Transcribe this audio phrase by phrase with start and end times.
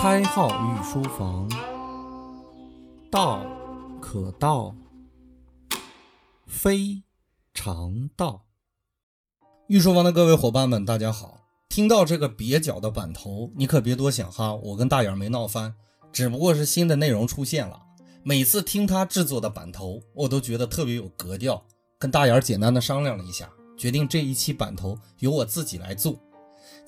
[0.00, 1.50] 开号御书房，
[3.10, 3.44] 道
[4.00, 4.72] 可道，
[6.46, 7.02] 非
[7.52, 8.44] 常道。
[9.66, 11.40] 御书房的各位伙伴们，大家好！
[11.68, 15.74] 听到这个蹩脚的版头，你可别多想哈，我跟大眼没闹翻，
[16.12, 17.82] 只不过是新的内容出现了。
[18.22, 21.60] 每次听他制作的版头，我都觉得特别有格调。
[21.98, 26.16] 跟大眼简单的商量了一下，决定这一期版头由我自己来做。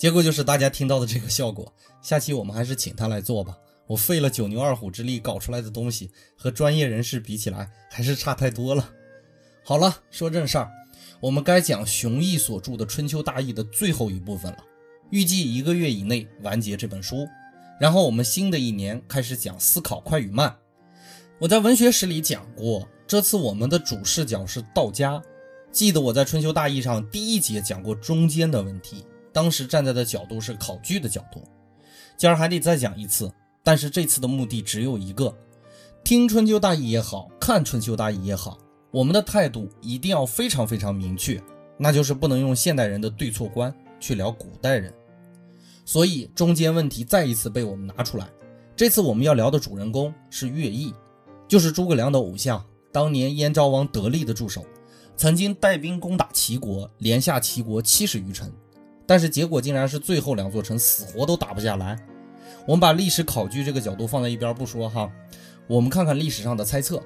[0.00, 1.70] 结果就是大家听到的这个效果。
[2.00, 3.54] 下期我们还是请他来做吧。
[3.86, 8.90] 我费了九牛二虎之力搞出来的东西，和专业人士比起来，还是差太多了。
[9.62, 10.70] 好了，说正事儿，
[11.20, 14.64] 我们该讲熊毅所著的《春秋大义》的最后一部分了。
[15.10, 17.28] 预计一个月以内完结这本书，
[17.78, 20.56] 然后我们新的一年开始讲思考快与慢。
[21.38, 25.22] 我在文学史里讲过，这次我们的主视角是道家。
[25.70, 29.04] 记得我在《春秋大义》上第一节讲过中间的问题。
[29.32, 31.42] 当时站在的角度是考据的角度，
[32.16, 35.34] 今儿还得再讲一次，但是这次的目的只有一个：
[36.02, 38.58] 听春秋大义也好看春秋大义也好，
[38.90, 41.40] 我们的态度一定要非常非常明确，
[41.78, 44.92] 那就是不能用现代人的对错观去聊古代人。
[45.84, 48.28] 所以中间问题再一次被我们拿出来。
[48.76, 50.94] 这次我们要聊的主人公是乐毅，
[51.46, 54.64] 就是诸葛亮的偶像，当年燕昭王得力的助手，
[55.16, 58.50] 曾经带兵攻打齐国，连下齐国七十余城。
[59.10, 61.98] 但是结果竟然是最后两座城死活都打不下来。
[62.64, 65.10] 我们把历史考据这个角度放在一边不说哈，
[65.66, 67.02] 我们看看历史上的猜测。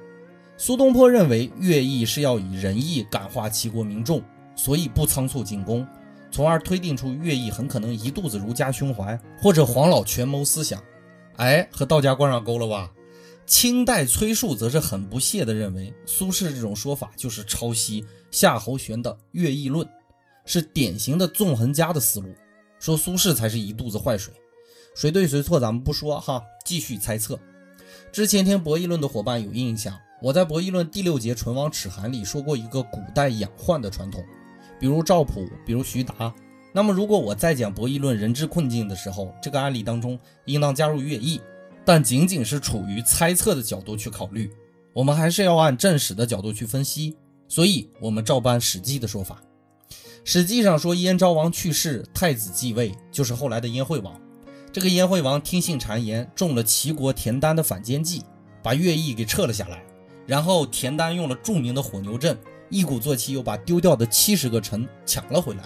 [0.55, 4.21] 苏东坡认为乐毅是要以仁义感化齐国民众，
[4.55, 5.83] 所以不仓促进攻，
[6.29, 10.79] 从而推定出乐毅很可能一肚子儒家胸怀或者黄老权谋思想。
[11.37, 12.91] 哎，和道家挂上钩了吧？
[13.47, 19.83] 清代崔述则是很不屑地认为苏轼这种说法就是抄袭夏侯玄的《乐毅论》。
[20.45, 22.33] 是典型的纵横家的思路，
[22.79, 24.33] 说苏轼才是一肚子坏水，
[24.95, 27.39] 谁对谁错咱们不说哈，继续猜测。
[28.11, 34.23] 之前听博弈论的伙伴有印象，我在博弈论第六节《唇亡齿寒》里说过一个古代养患的传统，
[34.79, 36.33] 比如赵普，比如徐达。
[36.71, 41.41] 那么如果我在讲博弈论人之困境的时候，这个案例当中应当加入乐毅，
[41.83, 44.51] 但仅仅是处于猜测的角度去考虑，
[44.93, 47.15] 我们还是要按正史的角度去分析，
[47.47, 49.41] 所以我们照搬《史记》的说法。
[50.27, 54.19] 实际上说，燕昭王去世，太子继位，就是后来的燕惠王。
[54.73, 58.23] 这个燕惠王听信谗言，中了齐国田丹的反间计，
[58.63, 59.83] 把乐毅给撤了下来。
[60.25, 62.35] 然后田丹用了著名的火牛阵，
[62.71, 65.61] 一鼓作气又把丢掉的七十个城抢了回来。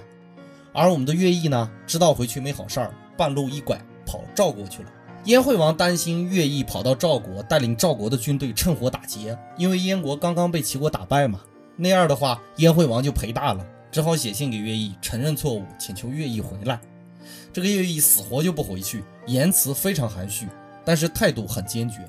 [0.74, 4.92] 而我们的乐毅呢，知道回去没好事儿，半路一拐跑赵国去了。
[5.24, 11.40] 燕惠王担心乐毅跑到赵国，带领赵国的军队趁火打劫，因为燕国刚刚被齐国打败嘛。
[11.78, 13.66] 那样的话，燕惠王就赔大了。
[13.92, 16.80] 只好写信给乐毅，承认错误，请求乐毅回来。
[17.52, 20.48] 这个乐毅死活就不回去，言辞非常含蓄，
[20.86, 22.08] 但是态度很坚决，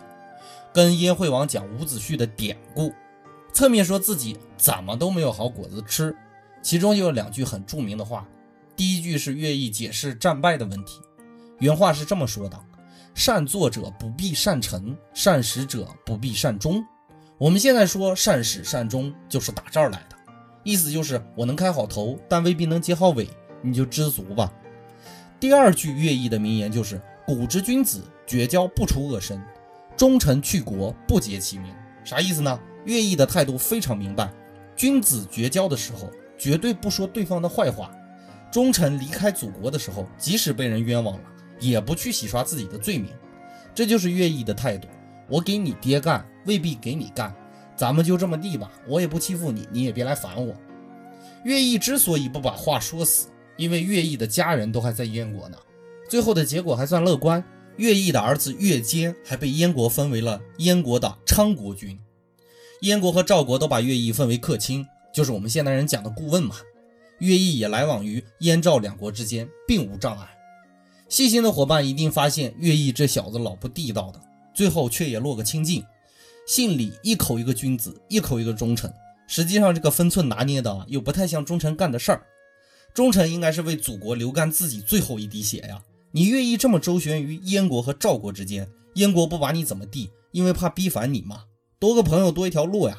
[0.72, 2.92] 跟燕惠王讲伍子胥的典故，
[3.52, 6.14] 侧面说自己怎么都没有好果子吃。
[6.62, 8.26] 其中就有两句很著名的话，
[8.76, 11.00] 第一句是乐毅解释战败的问题，
[11.58, 12.62] 原话是这么说的
[13.14, 16.84] ：“善作者不必善成，善始者不必善终。”
[17.38, 20.16] 我们现在说善始善终，就是打这儿来的。
[20.62, 23.28] 意思就是我能开好头，但未必能结好尾，
[23.62, 24.52] 你就知足吧。
[25.38, 29.40] 第二句乐毅的名言就是“古之君子绝交不出恶声，
[29.96, 31.72] 忠臣去国不结其名”。
[32.04, 32.60] 啥意思呢？
[32.84, 34.32] 乐毅的态度非常明白，
[34.76, 37.90] 君子绝交的时候绝对不说对方的坏话，
[38.50, 41.24] 忠臣离开祖国的时候，即使被人冤枉了，
[41.58, 43.10] 也不去洗刷自己的罪名。
[43.74, 44.88] 这就是乐毅的态度。
[45.28, 47.34] 我给你爹干，未必给你干。
[47.80, 50.54] 咱们就这么地吧，我也不欺负你，你也别来烦我。
[51.44, 55.56] 乐毅之所以不把话说死，因为乐毅的家人都还在燕国呢。
[56.06, 57.42] 最后的结果还算乐观，
[57.78, 61.98] 乐毅的儿子乐坚还被燕国分为了燕国的昌国君。
[62.82, 66.56] 燕国和赵国都把乐毅分为客卿，就是我们现代人讲的顾问嘛。
[67.18, 70.28] 乐毅也来往于燕赵两国之间，并无障碍。
[71.08, 74.20] 细心的伙伴一定发现，乐毅这小子老不地道的，
[74.52, 75.82] 最后却也落个清净。
[76.50, 78.92] 姓李，一口一个君子，一口一个忠臣。
[79.28, 82.26] 实际上，这个分寸拿捏的啊又不太像忠臣干的事儿。
[82.92, 85.80] 忠臣应该是为祖国流干自己最后一滴血呀！
[86.10, 91.44] 你乐毅这么周旋于燕国和赵国之间，燕国不把你怎么地，因为怕逼反你嘛。
[91.78, 92.98] 多个朋友多一条路呀。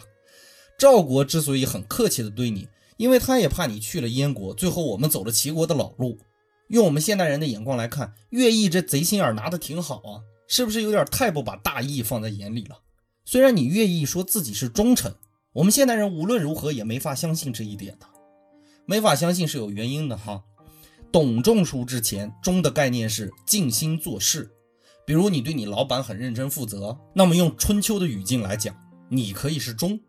[0.79, 6.17] 赵国之所以很客气的对你，因为他也怕你去了燕国，最后我们走了齐国的老路。
[6.69, 12.77] 用我们现代人的眼光来看，乐毅这贼心眼拿的挺好啊，是不是有点太不把大义放在眼里了？
[13.23, 15.13] 虽然你愿意说自己是忠臣，
[15.53, 18.05] 我们现代人无论如何也没法相信这一点的，
[18.85, 20.43] 没法相信是有原因的哈。
[21.11, 24.49] 董仲舒之前，忠的概念是尽心做事，
[25.05, 28.75] 比如你对你老板很认真负责，那么用春秋的语境来讲，
[29.09, 29.99] 你可以是忠。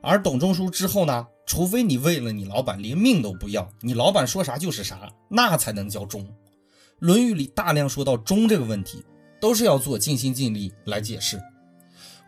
[0.00, 6.24] 而董仲舒之后呢，除非你为了你老板连命都不要，你老板说啥就是啥，那才能叫忠。
[6.98, 9.04] 《论语》里大量说到忠这个问题，
[9.40, 11.40] 都是要做尽心尽力来解释。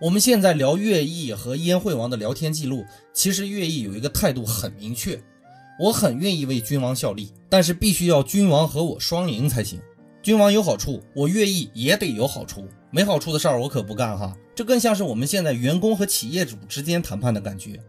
[0.01, 5.23] 我们现在聊乐毅和燕惠王的聊天记录，其实乐毅有一个态度很明确，
[5.79, 9.81] 我很愿意为君王效力，但是必须要君王和我双赢才行。
[10.21, 12.67] 君王有好处，我乐毅也得有好处。
[12.91, 14.37] 没好处的事儿我可不干哈。
[14.55, 17.81] 这更像是我们现在员工和企业主之间谈判的感觉。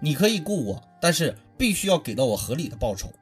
[0.00, 3.12] 你可以雇我，但是必须要给到我合理的报酬。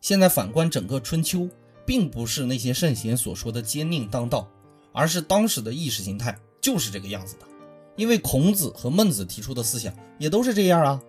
[0.00, 1.48] 现在反观整个春秋，
[1.84, 4.48] 并不是那些圣贤所说的奸佞当道，
[4.92, 7.46] 而是当时的意识形态就是这个样子的。
[7.98, 11.02] 因为孔子和孟子提出的思想也都是这样啊。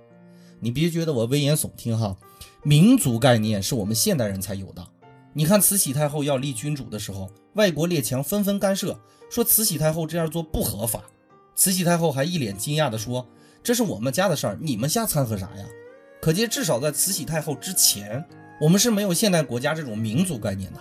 [0.59, 2.17] 你别觉得我危言耸听哈，
[2.63, 4.85] 民族概念是我们现代人才有的。
[5.31, 8.99] 你看慈禧太后要立君主的时候，外国列强纷纷干涉，
[9.29, 11.03] 说慈禧太后这样做不合法。
[11.55, 13.25] 慈禧太后还一脸惊讶地说
[13.61, 15.65] ：“这是我们家的事儿，你们瞎掺和啥呀？”
[16.19, 18.25] 可见，至少在慈禧太后之前，
[18.59, 20.79] 我们是没有现代国家这种民族概念的。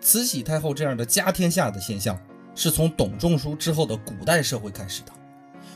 [0.00, 2.18] 慈禧太后这样的家天下的现象，
[2.54, 5.12] 是从董仲舒之后的古代社会开始的。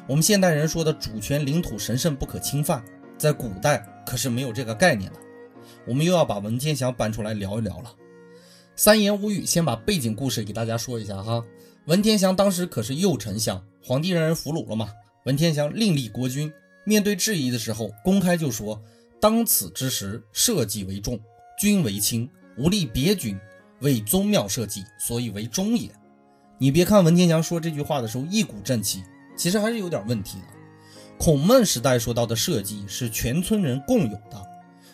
[0.06, 2.84] 我们现代人说的主权、领土神圣不可侵犯，
[3.16, 5.18] 在古代可是没有这个概念的。
[5.86, 7.90] 我们又要把文天祥搬出来聊一聊了。
[8.76, 11.42] 三言五语，先把背景故事给大家说一下哈。
[11.86, 14.90] 文天祥当时可是右丞相，皇帝让人俘虏了嘛。
[15.24, 16.52] 文天祥另立国君，
[16.84, 18.82] 面对质疑的时候，公开就说
[19.18, 21.18] ：“当此之时，社稷为重，
[21.58, 22.28] 君为轻，
[22.58, 23.38] 无立别君，
[23.80, 25.90] 为宗庙社稷，所以为忠也。”
[26.60, 29.02] 你别看文天祥说这句话的时候一股正气，
[29.36, 30.46] 其实还是有点问题的。
[31.18, 34.46] 孔孟时代说到的社稷是全村人共有的，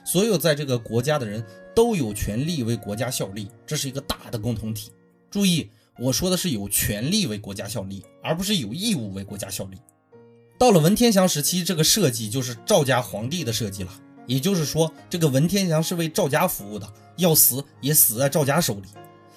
[0.05, 1.45] 所有在这个国家的人。
[1.73, 4.91] 都有权利为国家效力，这是一个大的共同体。
[5.31, 5.71] 注意，
[6.01, 9.79] 我说的是有权利为国家效力，而不是有义务为国家效力。
[10.59, 13.93] 到了文天祥时期，这个设计就是赵家皇帝的设计了，
[14.27, 18.89] 也就是说，这个文天祥是为赵家服务的，要死也死在赵家手里。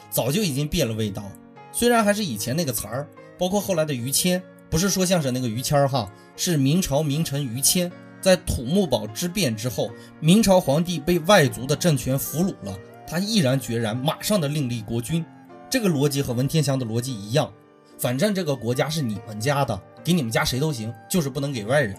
[0.10, 1.32] 早就已经变了味道，
[1.72, 3.08] 虽然还是以前那个词儿，
[3.38, 4.42] 包括后来的于谦，
[4.74, 7.92] 不是说相声那个于谦儿哈，是明朝名臣于谦。
[8.20, 12.76] 在土木堡之变之后，明朝皇帝被外族的政权俘虏了，
[13.06, 15.24] 他毅然决然，马上的另立国君。
[15.70, 17.54] 这个逻辑和文天祥的逻辑一样，
[18.00, 21.96] 反正这个国家是你们家的，给你们家谁都行，就是不能给外人。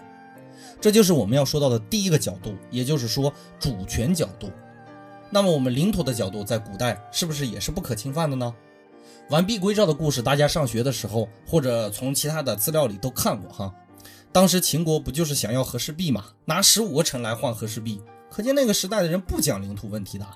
[0.81, 4.51] 这就是我们要说到的第一个角度，也就是说主权角度。
[5.29, 8.53] 那么我们领土的角度，在古代是不是也是不可侵犯的呢？
[9.29, 13.73] 完璧归赵的故事，大家上学的时候或者从其他的资料里都看过哈。
[14.31, 16.25] 当时秦国不就是想要和氏璧吗？
[16.45, 17.99] 拿十五个城来换和氏璧，
[18.29, 20.27] 可见那个时代的人不讲领土问题的，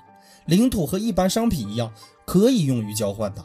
[0.46, 1.92] 领土和一般商品一样，
[2.26, 3.44] 可以用于交换的。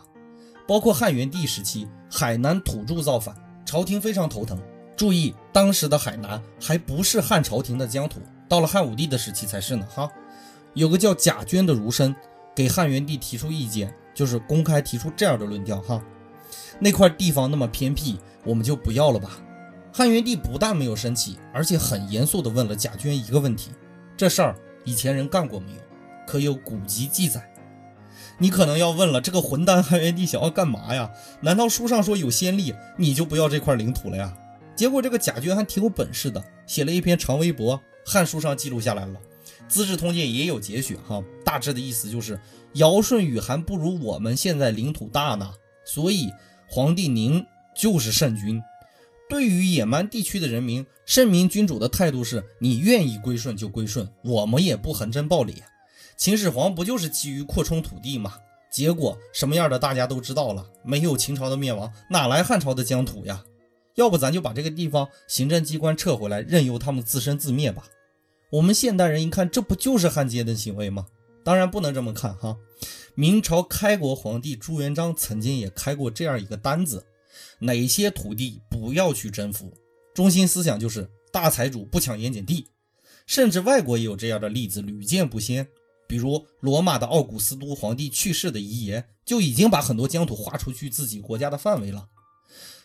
[0.68, 4.59] 包括汉元帝时期，海南土著造反，朝廷非常头疼。
[4.97, 8.19] 注意，当时的海南还不是汉朝廷的疆土，
[8.50, 9.86] 到了汉武帝的时期才是呢。
[9.94, 10.12] 哈，
[10.74, 12.15] 有个叫贾娟的儒生
[12.56, 16.02] 给汉元帝提出意见，就是公开提出这样的论调：哈，
[16.80, 19.38] 那块地方那么偏僻，我们就不要了吧。
[19.94, 23.70] 汉元帝不但没有生气，而且很严肃地问了贾涓一个问题：
[24.18, 25.78] 这事儿以前人干过没有？
[26.26, 27.48] 可有古籍记载？
[28.40, 31.12] 你可能要问了，这个混蛋汉元帝想要干嘛呀？
[31.42, 34.36] 难道书上说有先例，你就不要这块领土了呀？
[34.76, 39.14] 结果这个贾涓还挺有本事的，写了一篇长微博，汉书上记录下来了，
[39.69, 41.24] 《资治通鉴》也有节选哈。
[41.56, 42.38] 大致的意思就是，
[42.74, 45.54] 尧舜禹还不如我们现在领土大呢，
[45.85, 46.30] 所以
[46.68, 48.62] 皇帝您就是圣君。
[49.30, 55.54] 对于野蛮地区的人民，圣明君主的态度是：你愿意归顺就归顺，我们也不横征暴敛。
[56.18, 58.33] 秦始皇不就是基于扩充土地吗？
[58.69, 63.45] 结果什么样的大家都知道了，没有秦朝的灭亡，哪来汉朝的疆土呀？
[63.95, 67.85] 要不咱就把这个地方行政机关撤回来，任由他们自生自灭吧。
[68.52, 71.06] 我们现代人一看，这不就是汉奸的行为吗？
[71.45, 72.57] 当然不能这么看哈。
[73.14, 77.06] 明朝开国皇帝朱元璋曾经也开过这样一个单子。
[77.59, 79.71] 哪些土地不要去征服？
[80.14, 82.68] 中心思想就是大财主不抢盐碱地，
[83.28, 85.68] 甚至外国也有这样的例子屡见不鲜。
[86.07, 92.07] 比如罗马的奥古斯都皇帝去世的遗言，就已经把很多疆土划出去自己国家的范围了。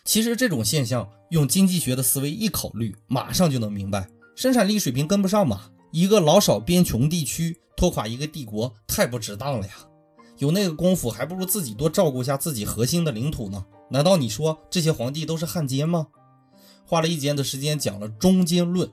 [0.05, 5.71] 其实这种现象，用经济学的思维一考虑，马上就能明白，生产力水平跟不上嘛。
[5.91, 9.73] 一个老少边穷地区拖垮一个帝国，太不值当了呀。
[10.37, 13.65] 有那个功夫，还不如自己多照顾一下自己核心的领土呢。
[13.89, 16.05] 难道你说这些皇帝都是汉奸吗？
[16.85, 18.87] 花了一节的时间讲了中间论，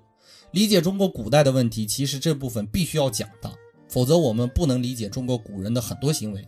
[0.53, 3.53] 理解中国古代的问题，其实这部分必须要讲的，
[3.91, 6.43] 否则我们不能理解中国古人的很多行为。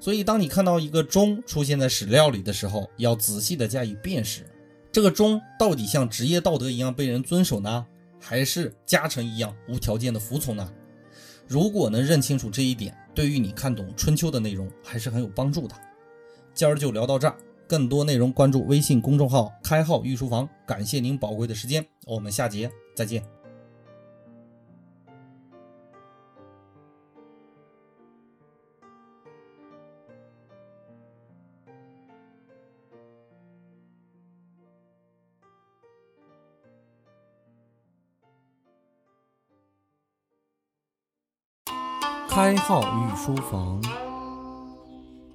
[0.00, 4.46] 所以，当你看到一个钟出现在史料里的时候，要仔细的加以辨识。
[4.90, 7.84] 这个钟到底像职业道德一样被人遵守呢，
[8.18, 10.72] 还是家臣一样无条件的服从呢？
[11.48, 15.74] 如果能认清楚这一点，对于你看懂春秋的内容还是很有帮助的。
[16.54, 17.36] 今儿就聊到这儿，
[17.68, 20.48] 更多内容关注微信公众号“开号御书房”。
[20.66, 23.35] 感谢您宝贵的时间，我们下节再见。
[42.36, 43.80] 开号御书房，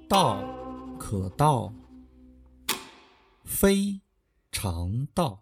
[0.07, 0.37] 道
[0.99, 1.73] 可道，
[3.43, 3.99] 非
[4.51, 5.41] 常道。